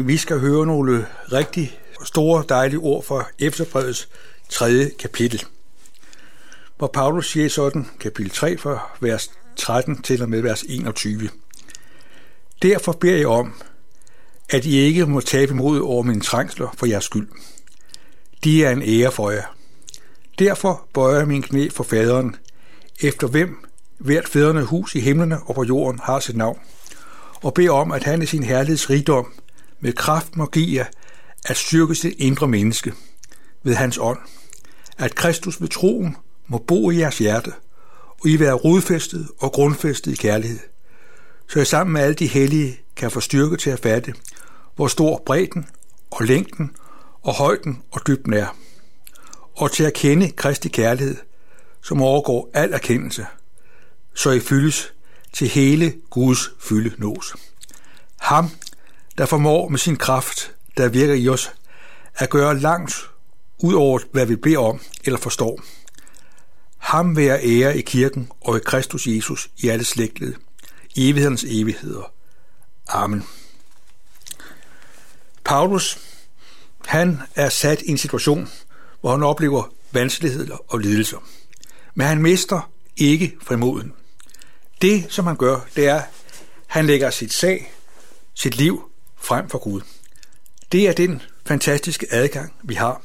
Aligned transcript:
Vi 0.00 0.16
skal 0.16 0.38
høre 0.38 0.66
nogle 0.66 1.06
rigtig 1.32 1.78
store, 2.04 2.44
dejlige 2.48 2.78
ord 2.78 3.04
fra 3.04 3.24
Efterbrevets 3.38 4.08
tredje 4.48 4.90
kapitel, 4.98 5.44
hvor 6.78 6.86
Paulus 6.86 7.30
siger 7.30 7.48
sådan, 7.48 7.86
kapitel 8.00 8.30
3, 8.30 8.58
fra 8.58 8.90
vers 9.00 9.30
13 9.56 10.02
til 10.02 10.22
og 10.22 10.28
med 10.28 10.40
vers 10.40 10.62
21. 10.62 11.28
Derfor 12.62 12.92
beder 12.92 13.16
jeg 13.16 13.26
om, 13.26 13.54
at 14.50 14.64
I 14.64 14.76
ikke 14.76 15.06
må 15.06 15.20
tabe 15.20 15.54
mod 15.54 15.80
over 15.80 16.02
mine 16.02 16.20
trængsler 16.20 16.74
for 16.76 16.86
jeres 16.86 17.04
skyld. 17.04 17.28
De 18.44 18.64
er 18.64 18.70
en 18.70 18.82
ære 18.82 19.12
for 19.12 19.30
jer. 19.30 19.56
Derfor 20.38 20.88
bøjer 20.94 21.18
jeg 21.18 21.28
min 21.28 21.42
knæ 21.42 21.68
for 21.68 21.84
faderen, 21.84 22.36
efter 23.02 23.26
hvem 23.26 23.64
hvert 23.98 24.28
fædrene 24.28 24.62
hus 24.62 24.94
i 24.94 25.00
himlene 25.00 25.42
og 25.42 25.54
på 25.54 25.64
jorden 25.64 26.00
har 26.02 26.20
sit 26.20 26.36
navn, 26.36 26.58
og 27.42 27.54
beder 27.54 27.70
om, 27.70 27.92
at 27.92 28.04
han 28.04 28.22
i 28.22 28.26
sin 28.26 28.42
herligheds 28.42 28.90
rigdom 28.90 29.32
med 29.82 29.92
kraft 29.92 30.36
må 30.36 30.46
give 30.46 30.76
jer 30.76 30.86
at 31.44 31.56
styrke 31.56 31.94
sit 31.94 32.14
indre 32.18 32.48
menneske 32.48 32.92
ved 33.62 33.74
hans 33.74 33.98
ånd, 33.98 34.18
at 34.98 35.14
Kristus 35.14 35.60
ved 35.60 35.68
troen 35.68 36.16
må 36.46 36.58
bo 36.58 36.90
i 36.90 36.98
jeres 36.98 37.18
hjerte, 37.18 37.52
og 38.20 38.28
I 38.28 38.40
være 38.40 38.52
rodfæstet 38.52 39.28
og 39.38 39.52
grundfæstet 39.52 40.12
i 40.12 40.16
kærlighed, 40.16 40.58
så 41.48 41.60
I 41.60 41.64
sammen 41.64 41.92
med 41.92 42.00
alle 42.00 42.14
de 42.14 42.26
hellige 42.26 42.80
kan 42.96 43.10
få 43.10 43.20
styrke 43.20 43.56
til 43.56 43.70
at 43.70 43.80
fatte, 43.80 44.14
hvor 44.76 44.88
stor 44.88 45.22
bredden 45.26 45.68
og 46.10 46.24
længden 46.24 46.76
og 47.22 47.34
højden 47.34 47.82
og 47.90 48.06
dybden 48.06 48.32
er, 48.32 48.56
og 49.56 49.72
til 49.72 49.84
at 49.84 49.94
kende 49.94 50.30
Kristi 50.30 50.68
kærlighed, 50.68 51.16
som 51.82 52.02
overgår 52.02 52.50
al 52.54 52.72
erkendelse, 52.72 53.26
så 54.14 54.30
I 54.30 54.40
fyldes 54.40 54.92
til 55.32 55.48
hele 55.48 55.94
Guds 56.10 56.50
fylde 56.60 56.94
nås. 56.98 57.34
Ham, 58.20 58.50
der 59.18 59.26
formår 59.26 59.68
med 59.68 59.78
sin 59.78 59.96
kraft, 59.96 60.54
der 60.76 60.88
virker 60.88 61.14
i 61.14 61.28
os, 61.28 61.52
at 62.14 62.30
gøre 62.30 62.58
langt 62.58 63.10
ud 63.58 63.74
over, 63.74 63.98
hvad 64.12 64.26
vi 64.26 64.36
beder 64.36 64.58
om 64.58 64.80
eller 65.04 65.18
forstår. 65.18 65.60
Ham 66.78 67.16
være 67.16 67.44
ære 67.44 67.78
i 67.78 67.80
kirken 67.80 68.28
og 68.40 68.56
i 68.56 68.60
Kristus 68.64 69.06
Jesus 69.06 69.50
i 69.58 69.68
alle 69.68 69.84
slægtled, 69.84 70.34
i 70.94 71.10
evighedens 71.10 71.44
evigheder. 71.48 72.12
Amen. 72.88 73.24
Paulus, 75.44 75.98
han 76.86 77.20
er 77.34 77.48
sat 77.48 77.82
i 77.82 77.90
en 77.90 77.98
situation, 77.98 78.48
hvor 79.00 79.10
han 79.10 79.22
oplever 79.22 79.72
vanskeligheder 79.92 80.72
og 80.72 80.78
lidelser. 80.78 81.18
Men 81.94 82.06
han 82.06 82.22
mister 82.22 82.70
ikke 82.96 83.36
frimoden. 83.42 83.92
Det, 84.82 85.06
som 85.08 85.26
han 85.26 85.36
gør, 85.36 85.60
det 85.76 85.88
er, 85.88 85.96
at 85.96 86.04
han 86.66 86.86
lægger 86.86 87.10
sit 87.10 87.32
sag, 87.32 87.72
sit 88.34 88.56
liv 88.56 88.91
frem 89.22 89.48
for 89.48 89.58
Gud. 89.58 89.80
Det 90.72 90.88
er 90.88 90.92
den 90.92 91.22
fantastiske 91.46 92.06
adgang, 92.10 92.52
vi 92.62 92.74
har. 92.74 93.02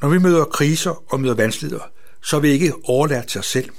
Når 0.00 0.08
vi 0.08 0.18
møder 0.18 0.44
kriser 0.44 1.12
og 1.12 1.20
møder 1.20 1.34
vanskeligheder, 1.34 1.84
så 2.22 2.36
er 2.36 2.40
vi 2.40 2.48
ikke 2.48 2.74
overladt 2.84 3.28
til 3.28 3.38
os 3.38 3.46
selv. 3.46 3.70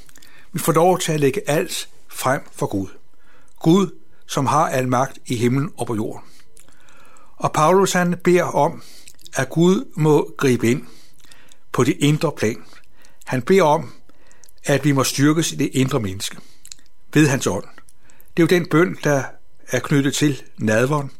Vi 0.54 0.60
får 0.60 0.72
lov 0.72 1.00
til 1.00 1.12
at 1.12 1.20
lægge 1.20 1.50
alt 1.50 1.90
frem 2.08 2.42
for 2.52 2.66
Gud. 2.66 2.88
Gud, 3.60 3.90
som 4.28 4.46
har 4.46 4.70
al 4.70 4.88
magt 4.88 5.20
i 5.26 5.36
himlen 5.36 5.72
og 5.78 5.88
på 5.88 5.96
jorden. 5.96 6.22
Og 7.38 7.54
Paulus 7.54 7.94
han 7.94 8.18
beder 8.24 8.44
om, 8.44 8.84
at 9.34 9.50
Gud 9.50 9.92
må 9.96 10.34
gribe 10.38 10.72
ind 10.72 10.84
på 11.72 11.84
det 11.84 11.98
indre 12.00 12.32
plan. 12.32 12.64
Han 13.26 13.42
beder 13.42 13.64
om, 13.64 13.94
at 14.64 14.86
vi 14.86 14.92
må 14.92 15.04
styrkes 15.04 15.52
i 15.52 15.56
det 15.56 15.70
indre 15.74 16.00
menneske 16.00 16.38
ved 17.14 17.28
hans 17.28 17.48
ånd. 17.48 17.66
Det 18.38 18.44
er 18.44 18.48
jo 18.56 18.60
den 18.60 18.70
bøn, 18.70 18.98
der 19.04 19.24
er 19.72 19.80
knyttet 19.80 20.14
til 20.14 20.44
nadveren, 20.58 21.12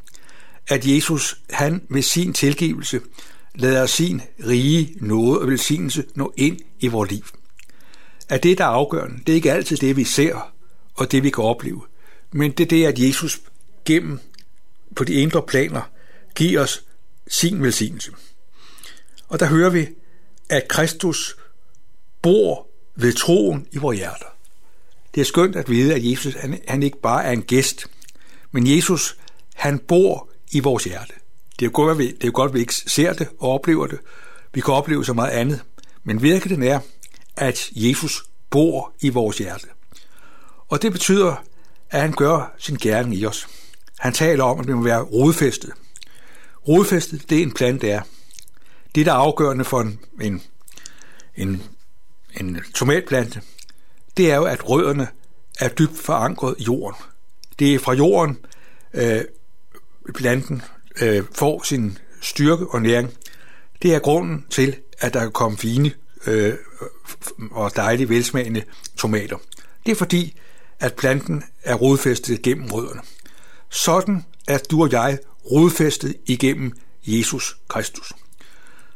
at 0.68 0.86
Jesus, 0.86 1.40
han 1.50 1.82
med 1.88 2.02
sin 2.02 2.32
tilgivelse, 2.32 3.00
lader 3.54 3.86
sin 3.86 4.22
rige 4.46 4.96
nåde 5.00 5.40
og 5.40 5.46
velsignelse 5.46 6.04
nå 6.14 6.32
ind 6.36 6.58
i 6.80 6.88
vores 6.88 7.10
liv. 7.10 7.24
At 8.28 8.42
det, 8.42 8.58
der 8.58 8.64
er 8.64 8.68
afgørende, 8.68 9.18
det 9.26 9.32
er 9.32 9.36
ikke 9.36 9.52
altid 9.52 9.76
det, 9.76 9.96
vi 9.96 10.04
ser 10.04 10.52
og 10.94 11.12
det, 11.12 11.22
vi 11.22 11.30
kan 11.30 11.44
opleve, 11.44 11.82
men 12.32 12.50
det 12.50 12.64
er 12.64 12.68
det, 12.68 12.86
at 12.86 12.98
Jesus 12.98 13.40
gennem 13.84 14.18
på 14.96 15.04
de 15.04 15.12
indre 15.12 15.42
planer 15.42 15.82
giver 16.34 16.60
os 16.60 16.84
sin 17.28 17.62
velsignelse. 17.62 18.12
Og 19.28 19.40
der 19.40 19.46
hører 19.46 19.70
vi, 19.70 19.88
at 20.48 20.68
Kristus 20.68 21.36
bor 22.22 22.68
ved 22.94 23.12
troen 23.12 23.66
i 23.72 23.78
vores 23.78 23.98
hjerter. 23.98 24.26
Det 25.14 25.20
er 25.20 25.24
skønt 25.24 25.56
at 25.56 25.70
vide, 25.70 25.94
at 25.94 26.10
Jesus 26.10 26.34
han, 26.34 26.60
han 26.68 26.82
ikke 26.82 27.00
bare 27.00 27.24
er 27.24 27.32
en 27.32 27.42
gæst, 27.42 27.86
men 28.52 28.76
Jesus 28.76 29.16
han 29.54 29.78
bor 29.78 30.25
i 30.52 30.60
vores 30.60 30.84
hjerte. 30.84 31.12
Det 31.60 31.66
er, 31.66 31.70
godt, 31.70 31.90
at 31.90 31.98
vi, 31.98 32.12
det 32.12 32.24
er 32.24 32.30
godt, 32.30 32.48
at 32.48 32.54
vi 32.54 32.60
ikke 32.60 32.74
ser 32.74 33.12
det 33.12 33.28
og 33.38 33.50
oplever 33.50 33.86
det. 33.86 33.98
Vi 34.54 34.60
kan 34.60 34.74
opleve 34.74 35.04
så 35.04 35.12
meget 35.12 35.30
andet. 35.30 35.62
Men 36.04 36.22
virkeligheden 36.22 36.72
er, 36.72 36.80
at 37.36 37.70
Jesus 37.72 38.24
bor 38.50 38.92
i 39.00 39.08
vores 39.08 39.38
hjerte. 39.38 39.66
Og 40.68 40.82
det 40.82 40.92
betyder, 40.92 41.44
at 41.90 42.00
han 42.00 42.12
gør 42.12 42.54
sin 42.58 42.76
gerning 42.76 43.14
i 43.14 43.26
os. 43.26 43.46
Han 43.98 44.12
taler 44.12 44.44
om, 44.44 44.60
at 44.60 44.66
vi 44.66 44.72
må 44.72 44.82
være 44.82 45.02
rodfæstet. 45.02 45.72
Rodfæstet, 46.68 47.30
det 47.30 47.38
er 47.38 47.42
en 47.42 47.52
plante, 47.52 47.90
er. 47.90 48.00
Det, 48.94 49.06
der 49.06 49.12
er 49.12 49.16
afgørende 49.16 49.64
for 49.64 49.80
en, 49.80 50.00
en, 50.20 50.42
en, 51.36 51.62
en 52.40 52.60
tomatplante, 52.74 53.40
det 54.16 54.30
er 54.30 54.36
jo, 54.36 54.44
at 54.44 54.68
rødderne 54.68 55.08
er 55.60 55.68
dybt 55.68 55.98
forankret 55.98 56.54
i 56.58 56.62
jorden. 56.62 57.00
Det 57.58 57.74
er 57.74 57.78
fra 57.78 57.92
jorden, 57.92 58.38
øh, 58.94 59.24
planten 60.14 60.62
øh, 61.02 61.22
får 61.34 61.62
sin 61.62 61.98
styrke 62.20 62.66
og 62.66 62.82
næring. 62.82 63.12
Det 63.82 63.94
er 63.94 63.98
grunden 63.98 64.44
til, 64.50 64.76
at 64.98 65.14
der 65.14 65.20
kan 65.20 65.32
komme 65.32 65.58
fine 65.58 65.92
øh, 66.26 66.54
og 67.50 67.76
dejlige 67.76 68.08
velsmagende 68.08 68.62
tomater. 68.96 69.36
Det 69.86 69.92
er 69.92 69.96
fordi, 69.96 70.40
at 70.80 70.94
planten 70.94 71.44
er 71.62 71.74
rodfæstet 71.74 72.42
gennem 72.42 72.66
rødderne. 72.70 73.00
Sådan 73.70 74.24
er 74.48 74.58
du 74.70 74.82
og 74.82 74.92
jeg 74.92 75.18
rodfæstet 75.50 76.16
igennem 76.26 76.72
Jesus 77.06 77.56
Kristus. 77.68 78.12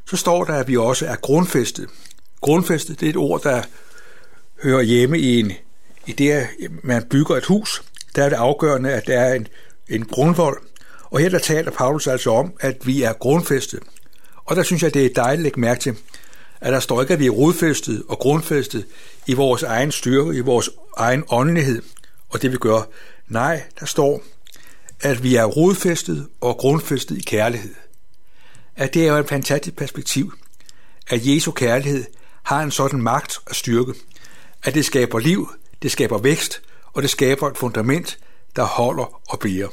Så 0.07 0.17
står 0.17 0.45
der, 0.45 0.55
at 0.55 0.69
vi 0.69 0.77
også 0.77 1.07
er 1.07 1.17
grundfæstet. 1.17 1.89
Grundfæstet 2.41 3.01
det 3.01 3.07
er 3.07 3.11
et 3.11 3.17
ord, 3.17 3.43
der 3.43 3.63
hører 4.63 4.83
hjemme 4.83 5.19
i, 5.19 5.41
en, 5.41 5.53
i 6.07 6.13
det, 6.13 6.31
at 6.31 6.49
man 6.83 7.03
bygger 7.11 7.37
et 7.37 7.45
hus. 7.45 7.83
Der 8.17 8.25
er 8.25 8.29
det 8.29 8.37
afgørende, 8.37 8.93
at 8.93 9.07
der 9.07 9.21
er 9.21 9.35
en, 9.35 9.49
en 9.89 10.05
grundvold, 10.05 10.59
og 11.11 11.21
her 11.21 11.29
der 11.29 11.39
taler 11.39 11.71
Paulus 11.71 12.07
altså 12.07 12.31
om, 12.31 12.53
at 12.61 12.87
vi 12.87 13.03
er 13.03 13.13
grundfæstet. 13.13 13.81
Og 14.45 14.57
der 14.57 14.63
synes 14.63 14.83
jeg, 14.83 14.95
det 14.95 15.07
er 15.07 15.15
dejligt 15.15 15.39
at 15.39 15.43
lægge 15.43 15.61
mærke 15.61 15.81
til, 15.81 15.97
at 16.61 16.73
der 16.73 16.81
står 16.81 17.01
ikke, 17.01 17.13
at 17.13 17.21
vi 17.21 17.27
er 17.27 17.31
rodfæstet 17.31 18.03
og 18.09 18.19
grundfæstet 18.19 18.87
i 19.27 19.35
vores 19.35 19.63
egen 19.63 19.93
styrke, 19.93 20.37
i 20.37 20.41
vores 20.41 20.71
egen 20.97 21.25
åndelighed, 21.31 21.83
og 22.29 22.43
det 22.43 22.53
vi 22.53 22.57
gør. 22.57 22.83
Nej, 23.29 23.63
der 23.81 23.87
står, 23.87 24.23
at 25.01 25.23
vi 25.23 25.37
er 25.37 25.45
rodfæstet 25.45 26.29
og 26.41 26.57
grundfæstet 26.57 27.19
i 27.19 27.21
kærlighed. 27.21 27.75
At 28.77 28.95
det 28.95 29.03
er 29.03 29.13
jo 29.13 29.17
et 29.17 29.29
fantastisk 29.29 29.77
perspektiv, 29.77 30.33
at 31.07 31.27
Jesu 31.27 31.51
kærlighed 31.51 32.05
har 32.43 32.63
en 32.63 32.71
sådan 32.71 33.03
magt 33.03 33.39
og 33.47 33.55
styrke, 33.55 33.95
at 34.65 34.75
det 34.75 34.85
skaber 34.85 35.19
liv, 35.19 35.51
det 35.83 35.91
skaber 35.91 36.19
vækst, 36.19 36.63
og 36.93 37.03
det 37.03 37.11
skaber 37.11 37.51
et 37.51 37.59
fundament, 37.59 38.19
der 38.57 38.65
holder 38.65 39.21
og 39.29 39.39
bærer 39.39 39.69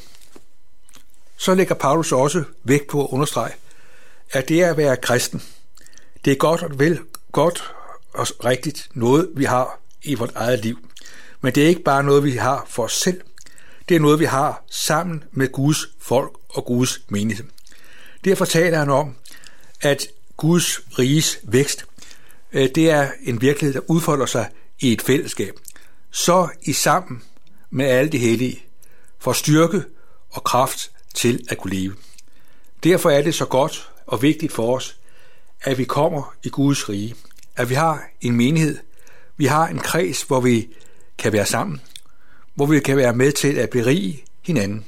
så 1.38 1.56
lægger 1.56 1.76
Paulus 1.76 2.12
også 2.12 2.44
vægt 2.64 2.88
på 2.88 3.06
at 3.06 3.10
understrege, 3.12 3.54
at 4.32 4.50
det 4.50 4.64
er 4.64 4.70
at 4.70 4.78
være 4.78 4.98
kristen. 4.98 5.44
Det 6.26 6.32
er 6.32 6.38
godt 6.38 6.64
og 6.64 6.80
vel 6.80 7.00
godt 7.32 7.74
og 8.14 8.28
rigtigt 8.46 8.90
noget, 8.94 9.30
vi 9.36 9.44
har 9.44 9.80
i 10.04 10.16
vores 10.16 10.32
eget 10.36 10.60
liv. 10.60 10.90
Men 11.42 11.56
det 11.56 11.64
er 11.64 11.68
ikke 11.68 11.84
bare 11.84 12.04
noget, 12.04 12.24
vi 12.24 12.32
har 12.32 12.66
for 12.70 12.84
os 12.84 12.94
selv. 12.94 13.22
Det 13.90 13.96
er 13.96 14.00
noget, 14.00 14.20
vi 14.20 14.26
har 14.26 14.64
sammen 14.70 15.24
med 15.32 15.52
Guds 15.52 15.86
folk 16.00 16.32
og 16.50 16.66
Guds 16.66 17.00
menighed. 17.10 17.46
Derfor 18.26 18.46
taler 18.46 18.78
han 18.78 18.90
om, 18.90 19.16
at 19.82 20.08
Guds 20.38 20.80
riges 21.00 21.40
vækst, 21.44 21.86
øh, 22.54 22.70
det 22.76 22.90
er 22.90 23.12
en 23.22 23.42
virkelighed, 23.42 23.74
der 23.74 23.92
udfolder 23.92 24.26
sig 24.26 24.50
i 24.80 24.94
et 24.94 25.02
fællesskab. 25.02 25.54
Så 26.12 26.50
i 26.62 26.74
sammen 26.74 27.24
med 27.70 27.86
alle 27.86 28.12
de 28.12 28.18
hellige 28.18 28.66
for 29.20 29.34
styrke 29.34 29.84
og 30.30 30.44
kraft 30.44 30.92
til 31.18 31.46
at 31.50 31.58
kunne 31.58 31.74
leve. 31.74 31.96
Derfor 32.84 33.10
er 33.10 33.22
det 33.22 33.36
så 33.36 33.46
godt 33.46 33.90
og 34.06 34.22
vigtigt 34.22 34.52
for 34.52 34.76
os, 34.76 34.98
at 35.62 35.78
vi 35.78 35.84
kommer 35.84 36.36
i 36.44 36.50
Guds 36.50 36.90
rige, 36.90 37.16
at 37.56 37.70
vi 37.70 37.74
har 37.74 38.10
en 38.22 38.36
menighed, 38.36 38.78
vi 39.38 39.46
har 39.46 39.68
en 39.68 39.80
kreds, 39.80 40.22
hvor 40.22 40.42
vi 40.42 40.70
kan 41.18 41.34
være 41.34 41.46
sammen, 41.46 41.82
hvor 42.56 42.66
vi 42.66 42.80
kan 42.80 42.98
være 42.98 43.14
med 43.14 43.32
til 43.32 43.58
at 43.58 43.70
berige 43.70 44.24
hinanden. 44.42 44.86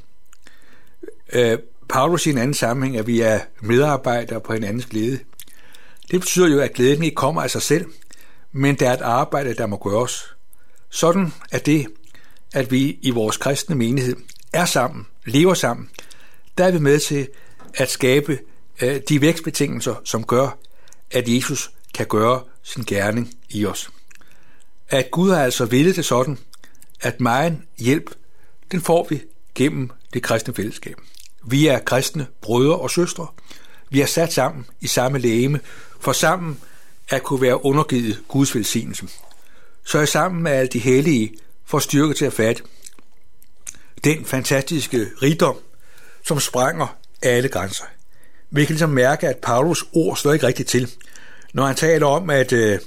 Øh, 1.34 1.60
Paulus 1.90 2.26
i 2.26 2.30
en 2.30 2.38
anden 2.38 2.54
sammenhæng, 2.54 2.98
at 2.98 3.08
vi 3.08 3.22
er 3.22 3.40
medarbejdere 3.62 4.42
på 4.42 4.54
hinandens 4.54 4.86
glæde. 4.86 5.20
Det 6.12 6.20
betyder 6.20 6.48
jo, 6.48 6.60
at 6.60 6.74
glæden 6.74 7.04
ikke 7.04 7.16
kommer 7.16 7.42
af 7.42 7.52
sig 7.52 7.62
selv, 7.62 7.86
men 8.52 8.76
der 8.76 8.90
er 8.90 8.94
et 8.94 9.02
arbejde, 9.02 9.54
der 9.54 9.66
må 9.66 9.78
gøres. 9.78 10.36
Sådan 10.90 11.34
er 11.52 11.60
det, 11.60 11.88
at 12.54 12.72
vi 12.72 13.00
i 13.02 13.10
vores 13.10 13.38
kristne 13.38 13.76
menighed 13.76 14.16
er 14.54 14.66
sammen, 14.66 15.08
lever 15.26 15.54
sammen, 15.54 15.90
der 16.60 16.66
er 16.66 16.72
vi 16.72 16.80
med 16.80 17.00
til 17.00 17.28
at 17.74 17.90
skabe 17.90 18.40
øh, 18.82 19.02
de 19.10 19.22
vækstbetingelser, 19.22 19.96
som 20.04 20.24
gør, 20.24 20.58
at 21.12 21.28
Jesus 21.28 21.72
kan 21.94 22.06
gøre 22.06 22.42
sin 22.64 22.84
gerning 22.84 23.34
i 23.50 23.66
os. 23.66 23.90
At 24.90 25.12
Gud 25.12 25.32
har 25.32 25.44
altså 25.44 25.66
ville 25.66 25.96
det 25.96 26.06
sådan, 26.06 26.38
at 27.02 27.22
megen 27.22 27.64
hjælp, 27.78 28.16
den 28.72 28.82
får 28.82 29.08
vi 29.10 29.22
gennem 29.56 29.92
det 30.14 30.24
kristne 30.24 30.54
fællesskab. 30.54 30.96
Vi 31.46 31.68
er 31.68 31.80
kristne 31.80 32.28
brødre 32.42 32.76
og 32.76 32.92
søstre. 32.92 33.28
Vi 33.90 34.02
er 34.02 34.06
sat 34.06 34.34
sammen 34.34 34.66
i 34.82 34.88
samme 34.88 35.20
lægeme, 35.20 35.60
for 36.00 36.12
sammen 36.12 36.60
at 37.10 37.24
kunne 37.24 37.42
være 37.42 37.66
undergivet 37.66 38.24
Guds 38.28 38.56
velsignelse. 38.56 39.08
Så 39.84 40.00
er 40.00 40.06
sammen 40.06 40.44
med 40.44 40.52
alle 40.52 40.70
de 40.70 40.80
hellige 40.80 41.34
for 41.66 41.80
styrke 41.80 42.14
til 42.14 42.26
at 42.26 42.34
fatte 42.34 42.64
den 44.04 44.26
fantastiske 44.26 45.08
rigdom, 45.22 45.56
som 46.26 46.40
sprænger 46.40 46.98
alle 47.22 47.50
grænser. 47.50 47.84
Vi 48.52 48.66
kan 48.66 48.74
ligesom 48.74 48.90
mærke, 48.90 49.28
at 49.28 49.38
Paulus 49.38 49.86
ord 49.94 50.18
står 50.18 50.34
ikke 50.34 50.48
rigtigt 50.48 50.70
til, 50.70 50.92
når 51.54 51.66
han 51.66 51.76
taler 51.76 52.08
om, 52.08 52.30
at, 52.30 52.52
øh, 52.52 52.80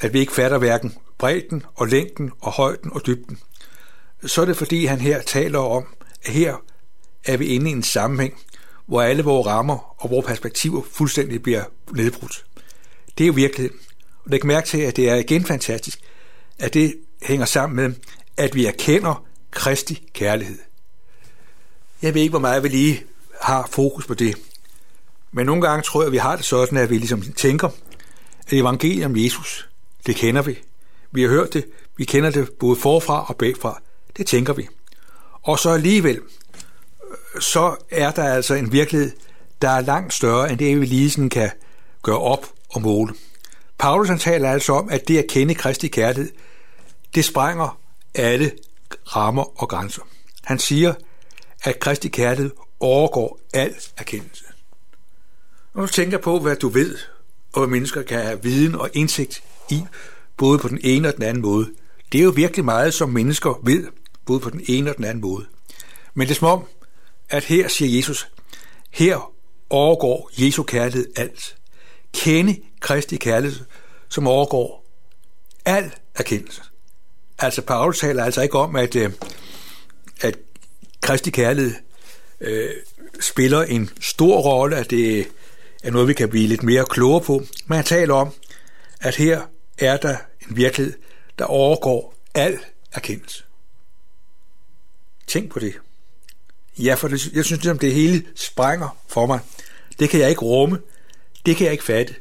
at 0.00 0.12
vi 0.12 0.18
ikke 0.18 0.32
fatter 0.32 0.58
hverken 0.58 0.94
bredden 1.18 1.62
og 1.74 1.88
længden 1.88 2.32
og 2.40 2.52
højden 2.52 2.92
og 2.92 3.06
dybden. 3.06 3.38
Så 4.26 4.40
er 4.40 4.44
det 4.44 4.56
fordi, 4.56 4.84
han 4.84 5.00
her 5.00 5.22
taler 5.22 5.58
om, 5.58 5.86
at 6.24 6.32
her 6.32 6.56
er 7.24 7.36
vi 7.36 7.46
inde 7.46 7.70
i 7.70 7.72
en 7.72 7.82
sammenhæng, 7.82 8.34
hvor 8.86 9.02
alle 9.02 9.22
vores 9.22 9.46
rammer 9.46 10.02
og 10.04 10.10
vores 10.10 10.26
perspektiver 10.26 10.82
fuldstændig 10.92 11.42
bliver 11.42 11.64
nedbrudt. 11.90 12.44
Det 13.18 13.24
er 13.24 13.28
jo 13.28 13.32
virkeligheden. 13.32 13.78
Og 14.24 14.32
det 14.32 14.40
kan 14.40 14.48
mærke 14.48 14.68
til, 14.68 14.78
at 14.78 14.96
det 14.96 15.08
er 15.08 15.14
igen 15.14 15.44
fantastisk, 15.44 15.98
at 16.58 16.74
det 16.74 16.94
hænger 17.22 17.46
sammen 17.46 17.76
med, 17.76 17.94
at 18.36 18.54
vi 18.54 18.66
erkender 18.66 19.26
Kristi 19.50 20.08
kærlighed. 20.14 20.58
Jeg 22.02 22.14
ved 22.14 22.20
ikke, 22.20 22.30
hvor 22.30 22.38
meget 22.38 22.62
vi 22.62 22.68
lige 22.68 23.04
har 23.40 23.68
fokus 23.70 24.06
på 24.06 24.14
det. 24.14 24.36
Men 25.32 25.46
nogle 25.46 25.62
gange 25.62 25.82
tror 25.82 26.00
jeg, 26.00 26.06
at 26.06 26.12
vi 26.12 26.16
har 26.16 26.36
det 26.36 26.44
sådan, 26.44 26.78
at 26.78 26.90
vi 26.90 26.98
ligesom 26.98 27.22
tænker, 27.22 27.68
at 28.46 28.52
evangeliet 28.52 29.04
om 29.04 29.16
Jesus, 29.16 29.68
det 30.06 30.16
kender 30.16 30.42
vi. 30.42 30.58
Vi 31.12 31.22
har 31.22 31.28
hørt 31.28 31.54
det, 31.54 31.64
vi 31.96 32.04
kender 32.04 32.30
det 32.30 32.52
både 32.52 32.76
forfra 32.76 33.26
og 33.28 33.36
bagfra. 33.36 33.80
Det 34.16 34.26
tænker 34.26 34.52
vi. 34.52 34.68
Og 35.42 35.58
så 35.58 35.70
alligevel, 35.70 36.20
så 37.40 37.76
er 37.90 38.10
der 38.10 38.24
altså 38.24 38.54
en 38.54 38.72
virkelighed, 38.72 39.12
der 39.62 39.68
er 39.70 39.80
langt 39.80 40.14
større, 40.14 40.50
end 40.50 40.58
det 40.58 40.80
vi 40.80 40.86
lige 40.86 41.10
sådan 41.10 41.30
kan 41.30 41.50
gøre 42.02 42.18
op 42.18 42.46
og 42.70 42.82
måle. 42.82 43.14
Paulus 43.78 44.08
han 44.08 44.18
taler 44.18 44.50
altså 44.50 44.72
om, 44.72 44.88
at 44.90 45.08
det 45.08 45.18
at 45.18 45.26
kende 45.28 45.54
Kristi 45.54 45.88
kærlighed, 45.88 46.32
det 47.14 47.24
sprænger 47.24 47.78
alle 48.14 48.52
rammer 49.06 49.62
og 49.62 49.68
grænser. 49.68 50.02
Han 50.44 50.58
siger, 50.58 50.94
at 51.64 51.80
Kristi 51.80 52.08
kærlighed 52.08 52.50
overgår 52.80 53.40
al 53.54 53.74
erkendelse. 53.96 54.44
Når 55.74 55.82
du 55.82 55.88
tænker 55.88 56.18
på, 56.18 56.38
hvad 56.38 56.56
du 56.56 56.68
ved, 56.68 56.96
og 57.52 57.60
hvad 57.60 57.68
mennesker 57.68 58.02
kan 58.02 58.22
have 58.22 58.42
viden 58.42 58.74
og 58.74 58.90
indsigt 58.92 59.42
i, 59.70 59.84
både 60.36 60.58
på 60.58 60.68
den 60.68 60.78
ene 60.82 61.08
og 61.08 61.14
den 61.14 61.22
anden 61.22 61.42
måde, 61.42 61.70
det 62.12 62.20
er 62.20 62.24
jo 62.24 62.30
virkelig 62.30 62.64
meget, 62.64 62.94
som 62.94 63.08
mennesker 63.08 63.60
ved, 63.62 63.86
både 64.26 64.40
på 64.40 64.50
den 64.50 64.60
ene 64.66 64.90
og 64.90 64.96
den 64.96 65.04
anden 65.04 65.20
måde. 65.20 65.46
Men 66.14 66.28
det 66.28 66.34
er 66.34 66.38
som 66.38 66.48
om, 66.48 66.64
at 67.28 67.44
her 67.44 67.68
siger 67.68 67.96
Jesus, 67.96 68.28
her 68.90 69.32
overgår 69.70 70.30
Jesu 70.38 70.62
kærlighed 70.62 71.06
alt. 71.16 71.56
Kende 72.14 72.60
Kristi 72.80 73.16
kærlighed, 73.16 73.64
som 74.08 74.26
overgår 74.26 74.86
al 75.64 75.94
erkendelse. 76.14 76.62
Altså, 77.38 77.62
Paulus 77.62 77.98
taler 77.98 78.24
altså 78.24 78.42
ikke 78.42 78.58
om, 78.58 78.76
at, 78.76 78.96
øh, 78.96 79.12
at 80.20 80.38
Kristi 81.06 81.30
kærlighed 81.30 81.74
øh, 82.40 82.70
spiller 83.20 83.62
en 83.62 83.90
stor 84.00 84.40
rolle, 84.40 84.76
at 84.76 84.90
det 84.90 85.26
er 85.82 85.90
noget, 85.90 86.08
vi 86.08 86.14
kan 86.14 86.28
blive 86.28 86.48
lidt 86.48 86.62
mere 86.62 86.84
klogere 86.84 87.20
på. 87.20 87.42
Men 87.66 87.76
han 87.76 87.84
taler 87.84 88.14
om, 88.14 88.32
at 89.00 89.16
her 89.16 89.42
er 89.78 89.96
der 89.96 90.16
en 90.48 90.56
virkelighed, 90.56 90.94
der 91.38 91.44
overgår 91.44 92.14
al 92.34 92.58
erkendelse. 92.92 93.44
Tænk 95.26 95.52
på 95.52 95.58
det. 95.58 95.74
Ja, 96.78 96.94
for 96.94 97.08
det, 97.08 97.32
jeg 97.34 97.44
synes, 97.44 97.66
at 97.66 97.80
det 97.80 97.92
hele 97.92 98.24
sprænger 98.34 98.96
for 99.08 99.26
mig. 99.26 99.40
Det 99.98 100.10
kan 100.10 100.20
jeg 100.20 100.30
ikke 100.30 100.42
rumme. 100.42 100.78
Det 101.46 101.56
kan 101.56 101.64
jeg 101.64 101.72
ikke 101.72 101.84
fatte. 101.84 102.14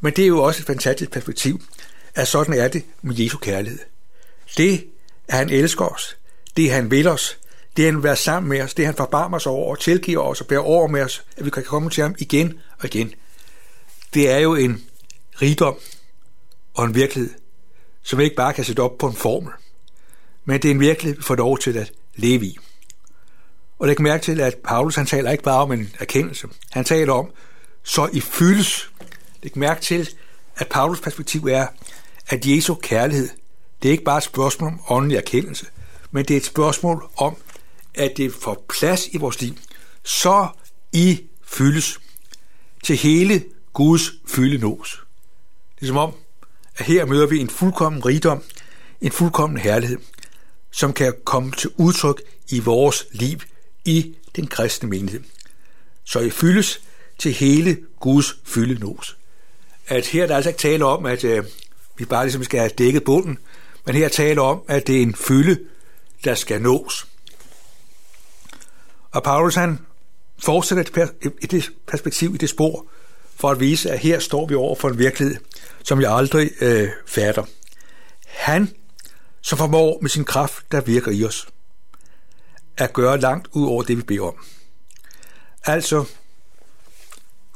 Men 0.00 0.12
det 0.16 0.22
er 0.22 0.28
jo 0.28 0.42
også 0.42 0.60
et 0.60 0.66
fantastisk 0.66 1.10
perspektiv, 1.10 1.62
at 2.14 2.28
sådan 2.28 2.54
er 2.54 2.68
det 2.68 2.84
med 3.02 3.16
Jesu 3.16 3.38
kærlighed. 3.38 3.78
Det, 4.56 4.86
at 5.28 5.38
han 5.38 5.50
elsker 5.50 5.84
os, 5.84 6.16
det 6.56 6.70
han 6.70 6.90
vil 6.90 7.08
os, 7.08 7.38
det 7.76 7.84
han 7.84 7.94
vil 7.94 8.02
være 8.02 8.16
sammen 8.16 8.50
med 8.50 8.62
os, 8.62 8.74
det 8.74 8.86
han 8.86 8.94
forbarmer 8.94 9.38
sig 9.38 9.52
over 9.52 9.70
og 9.70 9.80
tilgiver 9.80 10.22
os 10.22 10.40
og 10.40 10.46
bærer 10.46 10.60
over 10.60 10.86
med 10.86 11.02
os, 11.02 11.24
at 11.36 11.44
vi 11.44 11.50
kan 11.50 11.64
komme 11.64 11.90
til 11.90 12.02
ham 12.02 12.14
igen 12.18 12.60
og 12.78 12.84
igen. 12.84 13.14
Det 14.14 14.30
er 14.30 14.38
jo 14.38 14.54
en 14.54 14.82
rigdom 15.42 15.76
og 16.74 16.84
en 16.84 16.94
virkelighed, 16.94 17.34
som 18.02 18.18
vi 18.18 18.24
ikke 18.24 18.36
bare 18.36 18.52
kan 18.52 18.64
sætte 18.64 18.80
op 18.80 18.98
på 18.98 19.06
en 19.06 19.16
formel, 19.16 19.52
men 20.44 20.62
det 20.62 20.68
er 20.68 20.74
en 20.74 20.80
virkelighed, 20.80 21.16
vi 21.16 21.22
får 21.22 21.34
lov 21.34 21.58
til 21.58 21.78
at 21.78 21.92
leve 22.16 22.44
i. 22.44 22.58
Og 23.78 23.88
det 23.88 24.00
mærke 24.00 24.24
til, 24.24 24.40
at 24.40 24.56
Paulus 24.64 24.96
han 24.96 25.06
taler 25.06 25.30
ikke 25.30 25.44
bare 25.44 25.62
om 25.62 25.72
en 25.72 25.94
erkendelse. 25.98 26.48
Han 26.70 26.84
taler 26.84 27.12
om, 27.12 27.30
så 27.82 28.08
I 28.12 28.20
fyldes. 28.20 28.90
Det 29.42 29.56
mærke 29.56 29.80
til, 29.80 30.08
at 30.56 30.68
Paulus 30.68 31.00
perspektiv 31.00 31.46
er, 31.46 31.66
at 32.28 32.46
Jesu 32.46 32.74
kærlighed, 32.74 33.28
det 33.82 33.88
er 33.88 33.92
ikke 33.92 34.04
bare 34.04 34.18
et 34.18 34.24
spørgsmål 34.24 34.72
om 34.72 34.80
åndelig 34.88 35.16
erkendelse, 35.16 35.66
men 36.10 36.24
det 36.24 36.34
er 36.34 36.38
et 36.38 36.44
spørgsmål 36.44 37.08
om, 37.16 37.36
at 37.94 38.16
det 38.16 38.34
får 38.34 38.66
plads 38.78 39.08
i 39.08 39.16
vores 39.16 39.40
liv, 39.40 39.54
så 40.04 40.48
I 40.92 41.20
fyldes 41.44 41.98
til 42.84 42.96
hele 42.96 43.44
Guds 43.72 44.12
fylde 44.28 44.58
nås. 44.58 45.02
Det 45.74 45.82
er 45.82 45.86
som 45.86 45.96
om, 45.96 46.14
at 46.76 46.86
her 46.86 47.04
møder 47.04 47.26
vi 47.26 47.38
en 47.38 47.50
fuldkommen 47.50 48.06
rigdom, 48.06 48.42
en 49.00 49.12
fuldkommen 49.12 49.58
herlighed, 49.58 49.98
som 50.70 50.92
kan 50.92 51.14
komme 51.24 51.52
til 51.52 51.70
udtryk 51.76 52.22
i 52.48 52.60
vores 52.60 53.06
liv 53.12 53.38
i 53.84 54.14
den 54.36 54.46
kristne 54.46 54.88
menighed. 54.88 55.20
Så 56.04 56.20
I 56.20 56.30
fyldes 56.30 56.80
til 57.18 57.32
hele 57.32 57.78
Guds 58.00 58.36
fylde 58.44 58.80
nås. 58.80 59.16
At 59.86 60.06
her 60.06 60.22
er 60.22 60.26
der 60.26 60.36
altså 60.36 60.50
ikke 60.50 60.60
tale 60.60 60.84
om, 60.84 61.06
at 61.06 61.24
øh, 61.24 61.44
vi 61.96 62.04
bare 62.04 62.24
ligesom 62.24 62.44
skal 62.44 62.60
have 62.60 62.70
dækket 62.78 63.04
bunden, 63.04 63.38
men 63.86 63.94
her 63.94 64.08
taler 64.08 64.42
om, 64.42 64.62
at 64.68 64.86
det 64.86 64.98
er 64.98 65.02
en 65.02 65.14
fylde, 65.14 65.58
der 66.24 66.34
skal 66.34 66.62
nås. 66.62 67.06
Og 69.12 69.22
Paulus 69.22 69.54
han 69.54 69.78
fortsætter 70.38 71.06
i 71.42 71.46
det 71.46 71.70
perspektiv, 71.86 72.34
i 72.34 72.36
det 72.36 72.48
spor, 72.48 72.86
for 73.36 73.50
at 73.50 73.60
vise, 73.60 73.90
at 73.90 73.98
her 73.98 74.18
står 74.18 74.46
vi 74.46 74.54
over 74.54 74.76
for 74.76 74.88
en 74.88 74.98
virkelighed, 74.98 75.36
som 75.84 76.00
jeg 76.00 76.12
aldrig 76.12 76.50
øh, 76.60 76.88
fatter. 77.06 77.44
Han, 78.26 78.74
som 79.40 79.58
formår 79.58 79.98
med 80.00 80.10
sin 80.10 80.24
kraft, 80.24 80.72
der 80.72 80.80
virker 80.80 81.10
i 81.10 81.24
os, 81.24 81.48
at 82.76 82.92
gøre 82.92 83.20
langt 83.20 83.48
ud 83.52 83.66
over 83.66 83.82
det, 83.82 83.96
vi 83.96 84.02
beder 84.02 84.22
om. 84.22 84.44
Altså, 85.64 86.04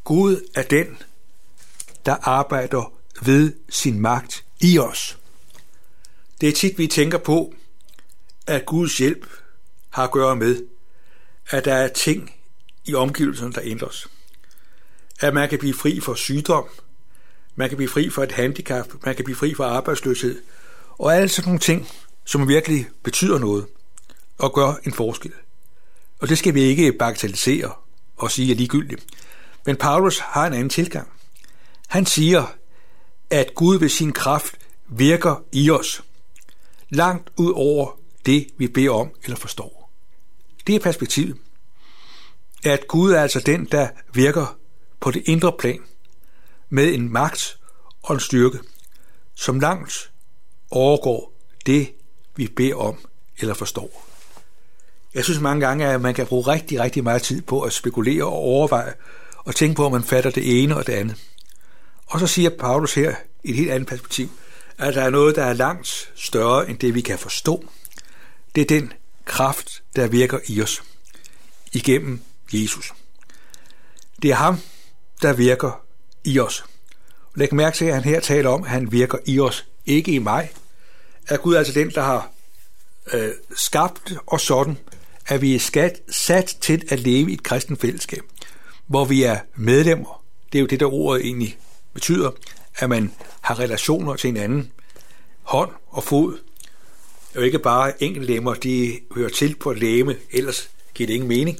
Gud 0.04 0.48
er 0.54 0.62
den, 0.62 0.98
der 2.06 2.16
arbejder 2.22 2.92
ved 3.22 3.52
sin 3.68 4.00
magt 4.00 4.44
i 4.60 4.78
os. 4.78 5.18
Det 6.40 6.48
er 6.48 6.52
tit, 6.52 6.78
vi 6.78 6.86
tænker 6.86 7.18
på, 7.18 7.54
at 8.46 8.66
Guds 8.66 8.98
hjælp 8.98 9.26
har 9.90 10.04
at 10.04 10.10
gøre 10.10 10.36
med, 10.36 10.62
at 11.48 11.64
der 11.64 11.74
er 11.74 11.88
ting 11.88 12.34
i 12.84 12.94
omgivelserne, 12.94 13.52
der 13.52 13.60
ændres. 13.64 14.08
At 15.20 15.34
man 15.34 15.48
kan 15.48 15.58
blive 15.58 15.74
fri 15.74 16.00
for 16.00 16.14
sygdom, 16.14 16.64
man 17.54 17.68
kan 17.68 17.76
blive 17.76 17.88
fri 17.88 18.10
for 18.10 18.22
et 18.22 18.32
handicap, 18.32 18.86
man 19.04 19.14
kan 19.14 19.24
blive 19.24 19.36
fri 19.36 19.54
for 19.54 19.64
arbejdsløshed, 19.64 20.42
og 20.98 21.16
alle 21.16 21.28
sådan 21.28 21.48
nogle 21.48 21.60
ting, 21.60 21.88
som 22.24 22.48
virkelig 22.48 22.88
betyder 23.02 23.38
noget 23.38 23.66
og 24.38 24.54
gør 24.54 24.74
en 24.84 24.92
forskel. 24.92 25.32
Og 26.20 26.28
det 26.28 26.38
skal 26.38 26.54
vi 26.54 26.60
ikke 26.60 26.92
bagatellisere 26.92 27.72
og 28.16 28.30
sige 28.30 28.52
er 28.52 28.56
ligegyldigt. 28.56 29.04
Men 29.66 29.76
Paulus 29.76 30.18
har 30.18 30.46
en 30.46 30.52
anden 30.52 30.68
tilgang. 30.68 31.08
Han 31.88 32.06
siger, 32.06 32.46
at 33.30 33.54
Gud 33.54 33.78
ved 33.78 33.88
sin 33.88 34.12
kraft 34.12 34.54
virker 34.88 35.44
i 35.52 35.70
os, 35.70 36.02
langt 36.90 37.30
ud 37.36 37.52
over 37.56 37.98
det, 38.26 38.46
vi 38.58 38.68
beder 38.68 38.90
om 38.90 39.10
eller 39.24 39.36
forstår. 39.36 39.75
Det 40.66 40.74
er 40.74 40.80
perspektivet. 40.80 41.36
At 42.64 42.88
Gud 42.88 43.12
er 43.12 43.22
altså 43.22 43.40
den, 43.40 43.64
der 43.64 43.88
virker 44.14 44.58
på 45.00 45.10
det 45.10 45.22
indre 45.26 45.52
plan 45.58 45.78
med 46.68 46.94
en 46.94 47.12
magt 47.12 47.58
og 48.02 48.14
en 48.14 48.20
styrke, 48.20 48.58
som 49.34 49.60
langt 49.60 50.10
overgår 50.70 51.32
det, 51.66 51.92
vi 52.36 52.48
beder 52.56 52.74
om 52.74 52.96
eller 53.38 53.54
forstår. 53.54 54.06
Jeg 55.14 55.24
synes 55.24 55.40
mange 55.40 55.66
gange, 55.66 55.86
at 55.86 56.00
man 56.00 56.14
kan 56.14 56.26
bruge 56.26 56.46
rigtig, 56.46 56.80
rigtig 56.80 57.04
meget 57.04 57.22
tid 57.22 57.42
på 57.42 57.60
at 57.60 57.72
spekulere 57.72 58.24
og 58.24 58.32
overveje 58.32 58.94
og 59.36 59.54
tænke 59.54 59.76
på, 59.76 59.84
om 59.84 59.92
man 59.92 60.04
fatter 60.04 60.30
det 60.30 60.62
ene 60.62 60.76
og 60.76 60.86
det 60.86 60.92
andet. 60.92 61.16
Og 62.06 62.20
så 62.20 62.26
siger 62.26 62.50
Paulus 62.50 62.94
her 62.94 63.14
i 63.44 63.50
et 63.50 63.56
helt 63.56 63.70
andet 63.70 63.88
perspektiv, 63.88 64.28
at 64.78 64.94
der 64.94 65.02
er 65.02 65.10
noget, 65.10 65.36
der 65.36 65.44
er 65.44 65.52
langt 65.52 66.12
større 66.14 66.70
end 66.70 66.78
det, 66.78 66.94
vi 66.94 67.00
kan 67.00 67.18
forstå. 67.18 67.64
Det 68.54 68.60
er 68.60 68.66
den 68.66 68.92
kraft, 69.26 69.82
der 69.96 70.06
virker 70.06 70.38
i 70.46 70.62
os 70.62 70.82
igennem 71.72 72.20
Jesus. 72.52 72.92
Det 74.22 74.30
er 74.30 74.34
ham, 74.34 74.58
der 75.22 75.32
virker 75.32 75.80
i 76.24 76.38
os. 76.38 76.64
Læg 77.34 77.54
mærke 77.54 77.76
til, 77.76 77.84
at 77.84 77.94
han 77.94 78.04
her 78.04 78.20
taler 78.20 78.50
om, 78.50 78.64
at 78.64 78.70
han 78.70 78.92
virker 78.92 79.18
i 79.24 79.40
os, 79.40 79.66
ikke 79.86 80.12
i 80.12 80.18
mig. 80.18 80.50
Er 81.28 81.36
Gud 81.36 81.54
altså 81.54 81.72
den, 81.72 81.90
der 81.90 82.02
har 82.02 82.30
øh, 83.12 83.32
skabt 83.56 84.14
os 84.26 84.42
sådan, 84.42 84.78
at 85.26 85.42
vi 85.42 85.54
er 85.54 85.58
skat, 85.58 86.00
sat 86.10 86.56
til 86.60 86.82
at 86.88 87.00
leve 87.00 87.30
i 87.30 87.34
et 87.34 87.42
kristen 87.42 87.76
fællesskab, 87.76 88.22
hvor 88.86 89.04
vi 89.04 89.22
er 89.22 89.38
medlemmer. 89.54 90.22
Det 90.52 90.58
er 90.58 90.60
jo 90.60 90.66
det, 90.66 90.80
der 90.80 90.92
ordet 90.92 91.26
egentlig 91.26 91.58
betyder, 91.94 92.30
at 92.76 92.88
man 92.88 93.12
har 93.40 93.58
relationer 93.58 94.16
til 94.16 94.28
hinanden, 94.28 94.72
hånd 95.42 95.70
og 95.88 96.04
fod 96.04 96.38
jo 97.36 97.40
ikke 97.40 97.58
bare 97.58 98.02
enkeltlemmer, 98.02 98.54
de 98.54 99.00
hører 99.14 99.28
til 99.28 99.54
på 99.54 99.70
et 99.70 99.78
læme, 99.78 100.16
ellers 100.30 100.70
giver 100.94 101.06
det 101.06 101.14
ingen 101.14 101.28
mening. 101.28 101.58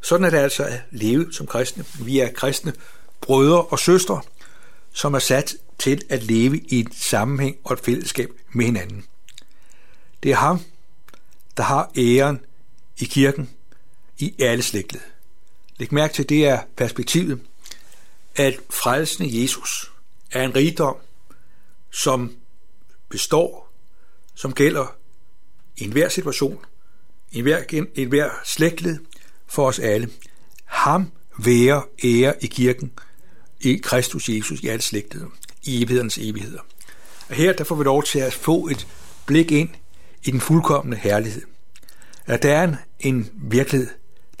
Sådan 0.00 0.24
er 0.24 0.30
det 0.30 0.38
altså 0.38 0.64
at 0.64 0.80
leve 0.90 1.32
som 1.32 1.46
kristne. 1.46 1.84
Vi 2.00 2.18
er 2.18 2.32
kristne 2.32 2.72
brødre 3.20 3.62
og 3.62 3.78
søstre, 3.78 4.22
som 4.92 5.14
er 5.14 5.18
sat 5.18 5.56
til 5.78 6.02
at 6.08 6.22
leve 6.22 6.58
i 6.58 6.80
et 6.80 6.94
sammenhæng 6.94 7.56
og 7.64 7.72
et 7.72 7.80
fællesskab 7.80 8.30
med 8.52 8.64
hinanden. 8.64 9.04
Det 10.22 10.30
er 10.30 10.36
ham, 10.36 10.60
der 11.56 11.62
har 11.62 11.90
æren 11.96 12.40
i 12.98 13.04
kirken 13.04 13.50
i 14.18 14.34
alle 14.38 14.62
slægtled. 14.62 15.00
Læg 15.78 15.94
mærke 15.94 16.14
til, 16.14 16.28
det 16.28 16.46
er 16.46 16.60
perspektivet, 16.76 17.40
at 18.36 18.54
frelsen 18.70 19.42
Jesus 19.42 19.92
er 20.32 20.42
en 20.42 20.54
rigdom, 20.54 20.96
som 21.90 22.36
består, 23.08 23.65
som 24.36 24.52
gælder 24.52 24.96
i 25.76 25.84
enhver 25.84 26.08
situation, 26.08 26.64
i 27.30 27.38
enhver, 27.38 27.62
i 27.70 28.02
enhver 28.02 28.30
slægtled 28.44 28.98
for 29.46 29.68
os 29.68 29.78
alle. 29.78 30.10
Ham 30.64 31.12
være 31.38 31.82
ære 32.04 32.44
i 32.44 32.46
kirken, 32.46 32.92
i 33.60 33.76
Kristus 33.76 34.28
Jesus 34.28 34.60
i 34.60 34.68
alle 34.68 34.82
slægtet, 34.82 35.26
i 35.62 35.82
evighedens 35.82 36.18
evigheder. 36.18 36.60
Og 37.28 37.34
her 37.34 37.52
der 37.52 37.64
får 37.64 37.74
vi 37.74 37.84
lov 37.84 38.02
til 38.02 38.18
at 38.18 38.32
få 38.32 38.68
et 38.68 38.86
blik 39.26 39.52
ind 39.52 39.68
i 40.24 40.30
den 40.30 40.40
fuldkommende 40.40 40.96
herlighed. 40.96 41.42
At 42.26 42.42
der 42.42 42.56
er 42.56 42.64
en, 42.64 42.76
en 43.00 43.30
virkelighed, 43.34 43.88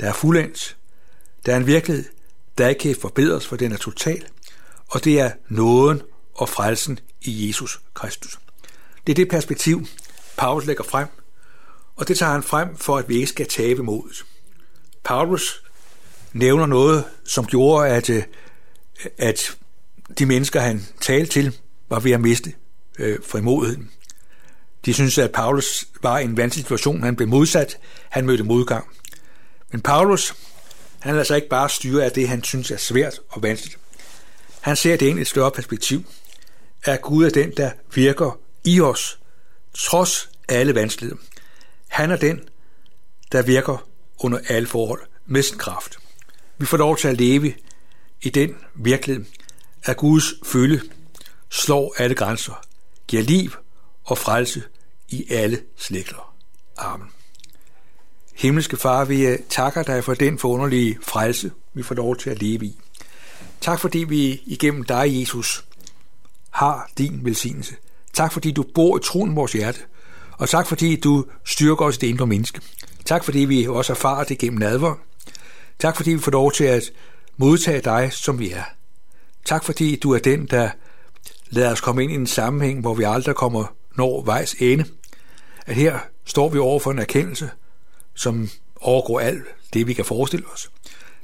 der 0.00 0.08
er 0.08 0.12
fuldendt. 0.12 0.76
Der 1.46 1.52
er 1.52 1.56
en 1.56 1.66
virkelighed, 1.66 2.04
der 2.58 2.68
ikke 2.68 2.78
kan 2.78 2.96
forbedres, 3.00 3.46
for 3.46 3.56
den 3.56 3.72
er 3.72 3.76
total. 3.76 4.26
Og 4.88 5.04
det 5.04 5.20
er 5.20 5.30
nåden 5.48 6.02
og 6.34 6.48
frelsen 6.48 6.98
i 7.22 7.48
Jesus 7.48 7.80
Kristus. 7.94 8.38
Det 9.06 9.12
er 9.12 9.14
det 9.14 9.28
perspektiv, 9.28 9.86
Paulus 10.36 10.66
lægger 10.66 10.84
frem, 10.84 11.08
og 11.96 12.08
det 12.08 12.18
tager 12.18 12.32
han 12.32 12.42
frem 12.42 12.76
for, 12.76 12.98
at 12.98 13.08
vi 13.08 13.14
ikke 13.14 13.26
skal 13.26 13.48
tabe 13.48 13.82
modet. 13.82 14.24
Paulus 15.04 15.62
nævner 16.32 16.66
noget, 16.66 17.04
som 17.24 17.46
gjorde, 17.46 17.88
at, 17.88 18.10
øh, 18.10 18.22
at 19.18 19.56
de 20.18 20.26
mennesker, 20.26 20.60
han 20.60 20.86
talte 21.00 21.32
til, 21.32 21.58
var 21.88 22.00
ved 22.00 22.12
at 22.12 22.20
miste 22.20 22.52
øh, 22.98 23.18
frimodigheden. 23.26 23.90
De 24.84 24.94
synes, 24.94 25.18
at 25.18 25.32
Paulus 25.32 25.84
var 26.02 26.18
i 26.18 26.24
en 26.24 26.36
vanskelig 26.36 26.64
situation. 26.64 27.02
Han 27.02 27.16
blev 27.16 27.28
modsat. 27.28 27.78
Han 28.08 28.26
mødte 28.26 28.44
modgang. 28.44 28.86
Men 29.72 29.80
Paulus, 29.80 30.34
han 30.98 31.14
lader 31.14 31.24
sig 31.24 31.36
ikke 31.36 31.48
bare 31.48 31.68
styre 31.68 32.04
af 32.04 32.12
det, 32.12 32.28
han 32.28 32.44
synes 32.44 32.70
er 32.70 32.76
svært 32.76 33.20
og 33.28 33.42
vanskeligt. 33.42 33.78
Han 34.60 34.76
ser 34.76 34.96
det 34.96 35.06
ind 35.06 35.18
i 35.18 35.22
et 35.22 35.28
større 35.28 35.50
perspektiv. 35.50 36.04
At 36.84 37.02
Gud 37.02 37.24
er 37.24 37.30
den, 37.30 37.52
der 37.56 37.70
virker 37.94 38.38
i 38.66 38.80
os, 38.80 39.18
trods 39.74 40.30
alle 40.48 40.74
vanskeligheder. 40.74 41.22
Han 41.88 42.10
er 42.10 42.16
den, 42.16 42.40
der 43.32 43.42
virker 43.42 43.88
under 44.18 44.38
alle 44.48 44.68
forhold 44.68 45.00
med 45.26 45.42
sin 45.42 45.58
kraft. 45.58 45.98
Vi 46.58 46.66
får 46.66 46.76
lov 46.76 46.96
til 46.96 47.08
at 47.08 47.18
leve 47.18 47.54
i 48.22 48.30
den 48.30 48.56
virkelighed, 48.74 49.24
at 49.84 49.96
Guds 49.96 50.24
følge 50.44 50.80
slår 51.50 51.94
alle 51.98 52.14
grænser, 52.14 52.64
giver 53.06 53.22
liv 53.22 53.50
og 54.04 54.18
frelse 54.18 54.62
i 55.08 55.26
alle 55.30 55.62
slægter. 55.76 56.34
Amen. 56.76 57.08
Himmelske 58.34 58.76
Far, 58.76 59.04
vi 59.04 59.26
øh, 59.26 59.38
takker 59.48 59.82
dig 59.82 60.04
for 60.04 60.14
den 60.14 60.38
forunderlige 60.38 60.98
frelse, 61.02 61.52
vi 61.74 61.82
får 61.82 61.94
lov 61.94 62.16
til 62.16 62.30
at 62.30 62.42
leve 62.42 62.66
i. 62.66 62.80
Tak 63.60 63.80
fordi 63.80 63.98
vi 63.98 64.42
igennem 64.46 64.84
dig, 64.84 65.20
Jesus, 65.20 65.64
har 66.50 66.90
din 66.98 67.24
velsignelse. 67.24 67.74
Tak 68.16 68.32
fordi 68.32 68.52
du 68.52 68.64
bor 68.74 68.98
i 68.98 69.00
troen 69.04 69.36
vores 69.36 69.52
hjerte. 69.52 69.80
Og 70.32 70.48
tak 70.48 70.66
fordi 70.66 70.96
du 70.96 71.24
styrker 71.44 71.84
os 71.84 71.96
i 71.96 71.98
det 71.98 72.06
indre 72.06 72.26
menneske. 72.26 72.60
Tak 73.04 73.24
fordi 73.24 73.38
vi 73.38 73.66
også 73.66 73.92
erfarer 73.92 74.24
det 74.24 74.38
gennem 74.38 74.58
nadver. 74.58 74.94
Tak 75.78 75.96
fordi 75.96 76.10
vi 76.10 76.18
får 76.18 76.30
lov 76.30 76.52
til 76.52 76.64
at 76.64 76.82
modtage 77.36 77.80
dig, 77.80 78.12
som 78.12 78.38
vi 78.38 78.50
er. 78.50 78.64
Tak 79.44 79.64
fordi 79.64 79.96
du 79.96 80.14
er 80.14 80.18
den, 80.18 80.46
der 80.46 80.70
lader 81.50 81.72
os 81.72 81.80
komme 81.80 82.02
ind 82.02 82.12
i 82.12 82.14
en 82.14 82.26
sammenhæng, 82.26 82.80
hvor 82.80 82.94
vi 82.94 83.04
aldrig 83.04 83.34
kommer 83.34 83.64
når 83.96 84.22
vejs 84.22 84.54
ende. 84.58 84.84
At 85.66 85.74
her 85.74 85.98
står 86.24 86.48
vi 86.48 86.58
over 86.58 86.80
for 86.80 86.90
en 86.90 86.98
erkendelse, 86.98 87.50
som 88.14 88.48
overgår 88.80 89.20
alt 89.20 89.44
det, 89.72 89.86
vi 89.86 89.92
kan 89.92 90.04
forestille 90.04 90.46
os. 90.52 90.70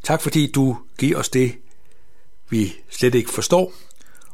Tak 0.02 0.22
fordi 0.22 0.52
du 0.52 0.78
giver 0.99 1.18
os 1.18 1.28
det, 1.28 1.54
vi 2.49 2.72
slet 2.90 3.14
ikke 3.14 3.30
forstår, 3.30 3.72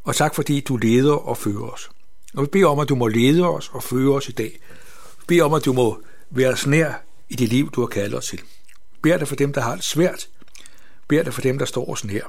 og 0.05 0.17
tak 0.17 0.35
fordi 0.35 0.61
du 0.61 0.77
leder 0.77 1.15
og 1.15 1.37
fører 1.37 1.63
os. 1.63 1.91
Og 2.35 2.43
vi 2.43 2.47
beder 2.47 2.67
om, 2.67 2.79
at 2.79 2.89
du 2.89 2.95
må 2.95 3.07
lede 3.07 3.49
os 3.49 3.71
og 3.73 3.83
føre 3.83 4.15
os 4.15 4.29
i 4.29 4.33
dag. 4.33 4.59
Vi 5.19 5.25
beder 5.27 5.45
om, 5.45 5.55
at 5.55 5.65
du 5.65 5.73
må 5.73 6.03
være 6.31 6.53
os 6.53 6.67
nær 6.67 6.93
i 7.29 7.37
det 7.37 7.49
liv, 7.49 7.71
du 7.71 7.81
har 7.81 7.87
kaldet 7.87 8.19
os 8.19 8.27
til. 8.27 8.39
Vi 8.39 8.99
beder 9.03 9.19
dig 9.19 9.29
for 9.29 9.37
dem, 9.37 9.53
der 9.53 9.61
har 9.61 9.75
det 9.75 9.85
svært. 9.85 10.29
Vi 10.59 11.05
beder 11.09 11.23
dig 11.23 11.35
for 11.35 11.41
dem, 11.41 11.59
der 11.59 11.65
står 11.65 11.91
os 11.91 12.05
nær. 12.05 12.23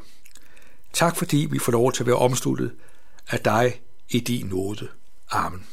Tak 0.94 1.15
fordi 1.15 1.48
vi 1.51 1.60
får 1.60 1.72
lov 1.72 1.91
til 1.91 2.03
at 2.03 2.08
være 2.08 2.15
omsluttet 2.15 2.72
af 3.29 3.39
dig 3.39 3.82
i 4.10 4.20
din 4.20 4.46
nåde. 4.46 4.88
Amen. 5.32 5.65